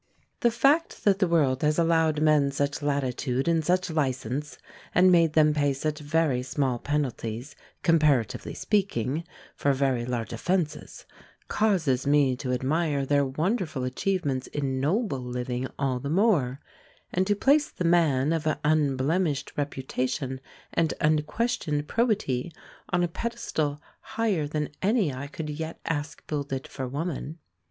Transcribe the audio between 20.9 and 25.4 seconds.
unquestioned probity on a pedestal higher than any I